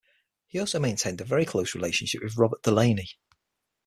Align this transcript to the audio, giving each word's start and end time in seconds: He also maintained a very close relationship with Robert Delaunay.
He 0.47 0.57
also 0.59 0.79
maintained 0.79 1.21
a 1.21 1.25
very 1.25 1.45
close 1.45 1.75
relationship 1.75 2.23
with 2.23 2.35
Robert 2.35 2.63
Delaunay. 2.63 3.05